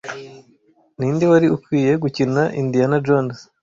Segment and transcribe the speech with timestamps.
[0.97, 3.37] Ninde wari ukwiye gukina Indiana Jones